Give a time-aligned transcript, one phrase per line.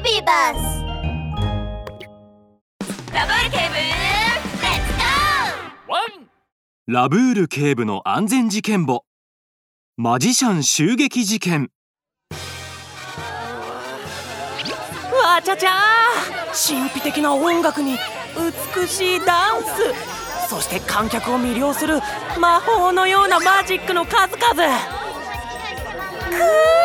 [0.00, 0.84] ビバス
[3.12, 4.92] ラブール警部レッツ
[5.86, 6.28] ゴワン
[6.86, 9.04] ラブール警部の安全事件簿。
[9.96, 11.72] マジシャン襲撃事件。
[15.12, 15.70] わちゃちゃ
[16.52, 17.98] 神秘的な音楽に
[18.76, 20.48] 美しいダンス。
[20.48, 22.00] そして観客を魅了する
[22.40, 24.54] 魔法のようなマジックの数々。
[24.54, 26.77] くー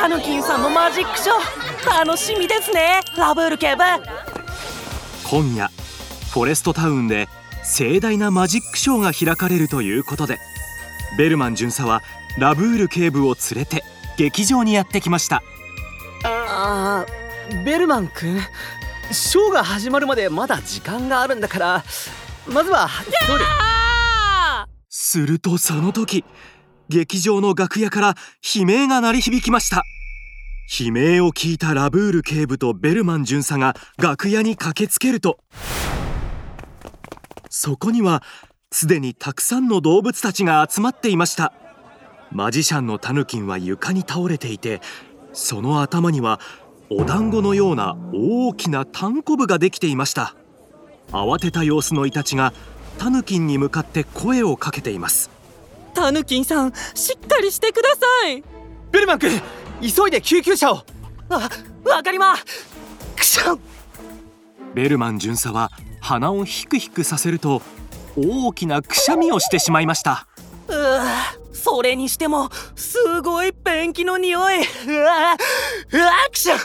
[0.00, 3.02] タヌキンさんのマジックショー楽しみですね。
[3.18, 3.82] ラブール警部。
[5.28, 5.68] 今夜
[6.32, 7.28] フォレストタウンで
[7.62, 10.38] 盛大なマジックショーが開かれるということで
[11.18, 12.00] ベルマン巡査は
[12.38, 13.84] ラブール警部を連れて
[14.16, 15.42] 劇場にやってきました。
[16.24, 18.40] あーベルマン君
[19.12, 21.84] ショーが始まるまでまだ時間があるんだから
[22.48, 23.44] まずはそれ？
[24.88, 26.24] するとその時
[26.90, 29.84] 劇場の楽屋から悲鳴が鳴り響きました。
[30.80, 35.38] 悲鳴を聞いたラブール警部とベルマン巡査が楽屋に駆けつけると。
[37.48, 38.24] そこには
[38.72, 41.52] すでにたくさんの動物たちが集まっていました。
[42.32, 44.80] マジシャンのタヌキンは床に倒れていて
[45.32, 46.40] その頭には
[46.88, 50.34] お団子のような大きなタンコブができていました。
[51.12, 52.52] 慌てた様子のイタチが
[52.98, 55.39] タヌキンに向かって声をかけています。
[56.00, 58.42] タヌキンさんしっかりしてください。
[58.90, 59.38] ベルマン君
[59.82, 60.82] 急いで救急車を。
[61.28, 61.48] あ
[61.84, 62.36] わかりま。
[63.14, 63.60] くしゃん。
[64.72, 65.70] ベルマン巡査は
[66.00, 67.60] 鼻をヒクヒクさせると
[68.16, 70.26] 大きなくしゃみをしてしまいました。
[70.68, 71.00] うー
[71.52, 74.60] それにしてもすごいペンキの匂い。
[74.62, 75.36] うわ
[75.92, 76.56] うわくしゃ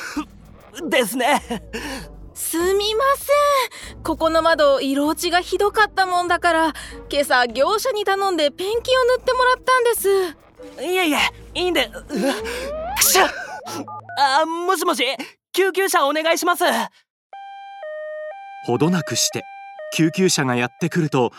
[0.82, 0.90] ん。
[0.90, 1.42] ですね。
[2.34, 6.74] すみませんここの窓色落ちがひどかったもんだから
[7.12, 10.84] 今朝業者に頼んでペンキを塗ってもらったんです。
[10.84, 11.18] いえいえ
[11.56, 11.90] いいんで
[12.96, 13.28] くしゃ。
[14.42, 15.04] あもしもし
[15.54, 16.64] 救急車お願いします。
[18.68, 19.44] ほどなくして
[19.96, 21.32] 救急車がやってくると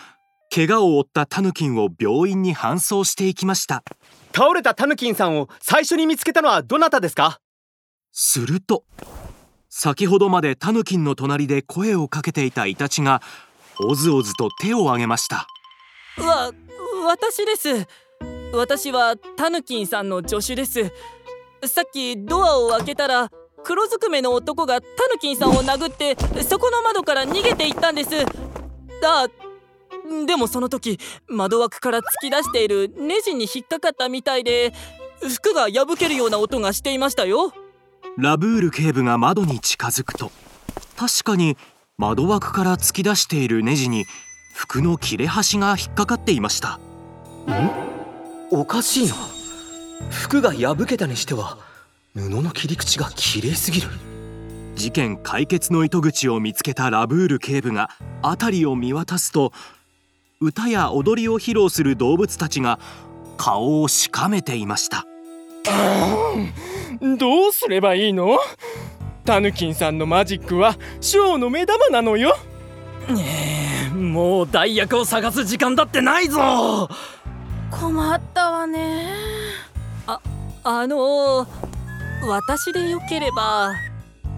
[0.53, 3.84] 怪我を負ったタヌキンを病院に搬送していきました。
[4.34, 7.38] 倒れたタヌキンさんを最初に見つけたのはどなたですか？
[8.10, 8.82] すると
[9.78, 13.20] 先ほどまでタヌキンの隣で声をかけていたイタチが
[13.78, 15.47] おずおずと手を挙げました。
[16.16, 16.50] わ
[17.04, 17.87] 私です。
[18.54, 20.91] 私はタヌキンさんの助手です。
[21.66, 23.31] さっきドアを開けたら
[23.64, 28.08] 黒ずくめの男がタヌキンさんを殴ってそこの窓から逃げていったんです。
[29.04, 29.28] あ
[30.26, 30.98] でもその時
[31.28, 34.72] 窓枠から突き出しているネジに引っかかったみたいで
[35.20, 37.53] 服が破けるような音がしていましたよ。
[38.19, 40.32] ラブール警部が窓に近づくと
[40.97, 41.56] 確かに
[41.99, 44.06] 窓枠から突き出しているネジに
[44.54, 46.81] 服の切れ端が引っかかっていました。
[48.50, 49.15] おかしいな。
[50.10, 51.59] 服が破けたにしては
[52.15, 53.88] 布の切り口が綺麗すぎる。
[54.76, 57.91] 事件解決の糸口を見つけたラブール警部が
[58.22, 59.53] 辺りを見渡すと
[60.41, 62.78] 歌や踊りを披露する動物たちが
[63.37, 65.06] 顔をしかめていました
[67.18, 68.38] どうすればいいの？
[69.24, 72.36] タヌキンさんのマジックはショーの目玉なのよ。
[73.08, 76.88] ねえもう代役を探す時間だってないぞ。
[77.70, 79.08] 困ったわね。
[80.06, 80.20] あ
[80.62, 81.46] あの
[82.28, 83.72] 私でよければ。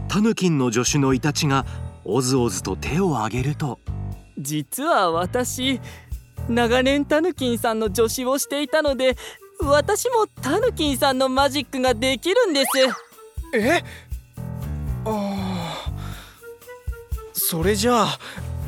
[0.09, 1.67] タヌキンの助手のイタチが
[2.05, 3.79] おずおずと手を挙げると。
[4.39, 5.81] 実は私
[6.49, 9.17] 長年タヌキンさんの助手をしていたので
[9.61, 12.69] 私もタヌキンさんのマジックができるんです。
[13.55, 13.83] え？
[15.05, 15.93] ああ
[17.33, 18.19] それじゃあ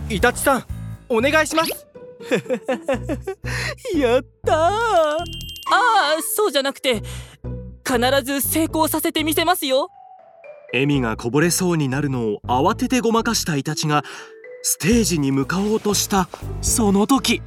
[0.08, 0.64] イタチさん
[1.08, 1.86] お願いします。
[3.96, 4.56] やったー。
[4.56, 5.18] あ
[5.70, 7.02] あそうじゃなくて
[7.86, 9.88] 必ず成功させてみせますよ。
[10.72, 14.04] 笑みがこぼれそうになるのを慌ててごまかしたイタチが
[14.62, 16.28] ステージに向かおうとした
[16.62, 17.42] その時。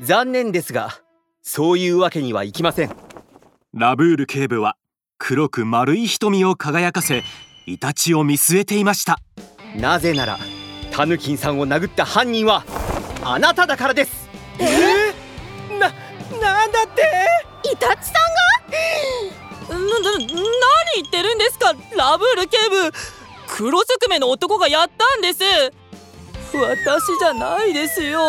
[0.00, 0.98] 残念ですが
[1.52, 2.94] そういうわけにはいきません。
[3.74, 4.76] ラブール警部は
[5.18, 7.24] 黒く丸い瞳を輝かせ
[7.66, 9.18] イタチを見据えていました。
[9.74, 10.38] なぜなら
[10.92, 12.64] タヌキンさんを殴った犯人は
[13.24, 14.28] あなただからです。
[14.60, 15.12] え？
[15.70, 15.88] ー、な、
[16.40, 17.02] なんだって？
[17.72, 19.74] イタチさんが？
[19.74, 21.74] な、な、何言ってるんですか？
[21.96, 22.92] ラブール警部
[23.48, 25.40] 黒ずくめの男がやったんです。
[26.54, 28.20] 私じゃないですよ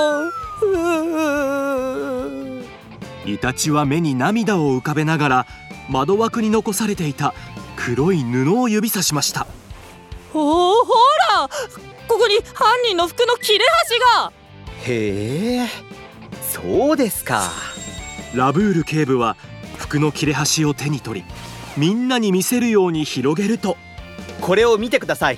[3.25, 5.47] イタチは目に涙を浮かべながら
[5.89, 7.33] 窓枠に残されていた
[7.75, 9.47] 黒い布を指さしました。
[10.33, 10.93] ほほ
[11.33, 11.49] ら
[12.07, 14.33] ここに犯人の服の切れ端が。
[14.85, 15.67] へえ
[16.41, 17.49] そうですか。
[18.33, 19.35] ラブール警部は
[19.77, 21.27] 服の切れ端を手に取り
[21.77, 23.77] みんなに見せるように広げると
[24.39, 25.37] これを見てください。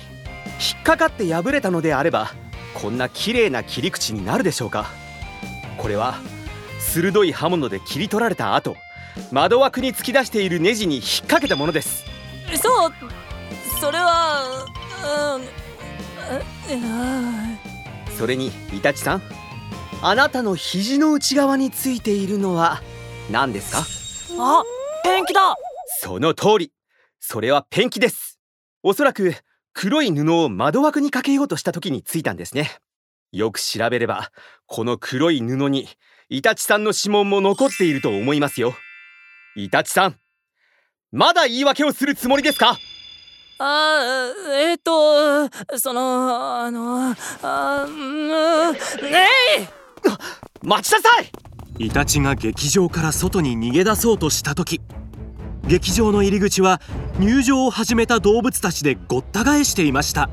[0.75, 2.31] 引っかかって破れたのであれば
[2.73, 4.87] こんな綺麗な切り口になるでしょうか。
[5.77, 6.15] これは
[6.83, 8.75] 鋭い刃物で切り取られた後
[9.31, 12.03] 窓枠に突き出しているネジに引っ掛けたものです。
[12.55, 12.93] そう
[13.79, 14.43] それは
[18.17, 19.21] それにイタチさん
[20.01, 22.81] あなたの肘の内側についているのは
[23.31, 23.79] 何ですか？
[24.39, 24.63] あ
[25.03, 25.55] ペンキだ。
[26.01, 26.71] その通り。
[27.19, 28.39] それはペンキです。
[28.83, 29.33] おそらく
[29.73, 32.71] 黒い布を窓枠にかけようとした時についたんですね。
[33.31, 34.31] よく調べれば
[34.65, 35.87] この黒い布に
[36.29, 38.75] イタチさんの指紋も残っていると思いますよ。
[39.55, 40.15] イタチさん
[41.11, 42.77] まだ言い訳をするつもりですか？
[43.59, 45.47] あえっ、と
[45.77, 48.27] そのあのあうん
[48.73, 48.77] ね
[50.63, 51.85] い待ちなさい！
[51.85, 54.81] イタチが劇場から外に逃げ出そうとした時
[55.67, 56.81] 劇場の入り口は
[57.19, 60.29] 入場を始めた動物たちでごった返していました。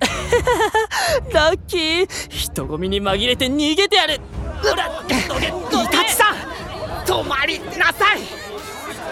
[1.32, 2.08] ラッキー！
[2.30, 4.20] 人混みに紛れて逃げてやる
[4.62, 6.36] イタチさん
[7.04, 8.20] 止まりなさい。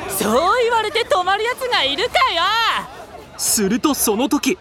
[0.09, 2.43] そう言われて止まるやつがいるかよ。
[3.37, 4.59] するとその時。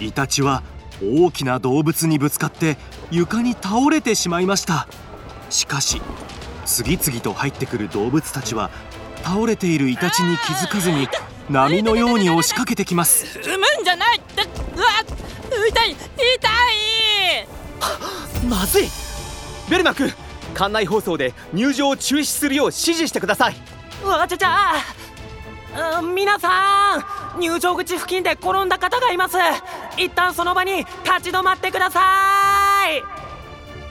[0.00, 0.62] イタチは
[1.02, 2.76] 大きな動物にぶつかって
[3.10, 4.86] 床に倒れてしまいました。
[5.48, 6.02] しかし
[6.64, 8.70] 次々と入ってくる動物たちは
[9.22, 11.08] 倒れているイタチに気づかずに
[11.48, 13.38] 波のように押しかけてきます。
[13.40, 14.46] 産むんじゃないだう
[14.80, 14.86] わ
[15.68, 15.96] 痛い痛
[18.44, 18.46] い。
[18.48, 18.88] まずい
[19.68, 20.12] ベルマ君
[20.54, 23.56] 館内放送で入場を中止するよう指示してください。
[24.04, 24.74] うわちゃちゃ。
[25.78, 26.96] あ皆さ
[27.36, 29.36] ん入場口付近で転んだ方がいます。
[29.98, 32.00] 一旦その場に立ち止まってくださ
[32.88, 33.02] い。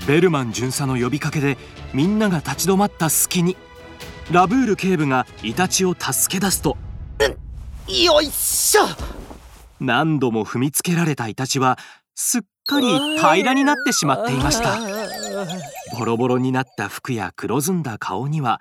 [0.08, 1.58] ベルマン巡査の呼びかけで
[1.94, 3.58] みんなが立ち止まった隙に
[4.32, 6.78] ラブール警部がイタチを助け出すと。
[7.88, 8.82] よいしょ。
[9.80, 11.78] 何度も踏みつけられたイタチは
[12.16, 14.78] すっかり平らになってしまっていました。
[15.98, 18.60] ボロボロになった服や黒ずんだ顔には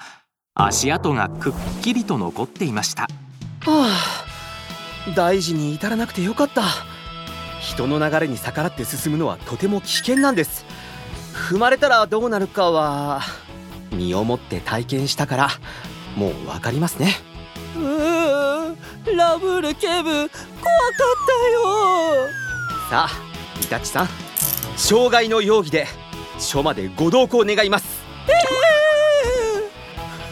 [0.54, 1.52] 足跡がくっ
[1.82, 3.02] きりと残っていました。
[3.02, 4.24] はあ
[5.16, 6.62] 大事に至らなくてよかった。
[7.60, 10.66] 人の流れに逆らって進むのはとても危険なんです。
[11.32, 13.22] 踏まれたらどうなるかは
[13.90, 15.48] 身をもって体験したから
[16.16, 17.14] もう分かりますね。
[17.76, 18.76] うー
[19.16, 20.30] ラブール警部怖かっ
[21.26, 22.28] たよ。
[22.90, 24.08] さあイタチさん
[24.76, 25.86] 傷害の容疑で
[26.38, 28.02] 署までご同行願います。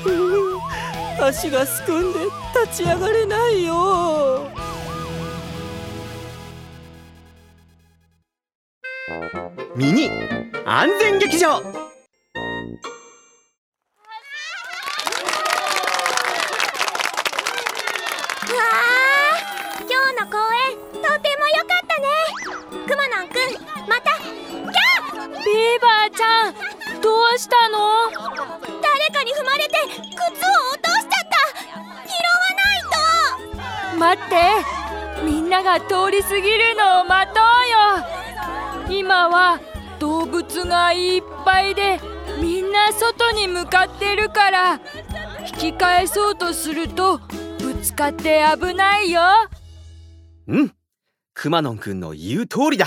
[0.05, 2.19] うー足がすくんで
[2.67, 4.49] 立ち上がれないよ。
[9.77, 10.11] ミニ
[10.67, 27.79] 安全劇場ーバーちゃんどうしたの？
[28.11, 31.37] 誰かに踏まれて靴を落としちゃった。
[32.09, 32.83] 拾わない
[33.91, 33.99] と。
[33.99, 34.35] 待って
[35.25, 38.99] みんなが通り過ぎるのを待とうよ。
[38.99, 39.61] 今は
[39.99, 42.01] 動物がいっぱいで
[42.41, 44.81] みんな外に向かってるから。
[45.45, 47.19] 引き返そうとすると
[47.59, 49.21] ぶつかって危ないよ。
[50.47, 50.75] うん。
[51.35, 52.87] くまのんくんの言う通りだ。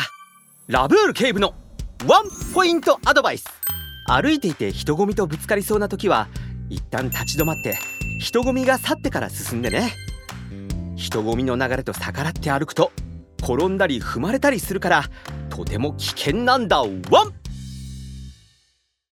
[0.67, 1.53] ラブール警部の
[2.07, 3.45] ワンポイントアドバイス。
[4.07, 6.27] 歩いていて人混みとぶつかりそうな時は
[6.69, 7.79] 一旦立ち止まって
[8.19, 9.91] 人混みが去ってから進んでね。
[10.95, 12.91] 人混みの流れと逆らって歩くと
[13.41, 15.03] 転んだり踏まれたりするから
[15.49, 16.81] とても危険なんだ。
[16.81, 17.33] ワン